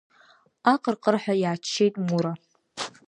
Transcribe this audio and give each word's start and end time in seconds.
Аҟырҟырҳәа 0.73 1.35
иааччеит 1.37 1.95
Мура. 2.07 2.33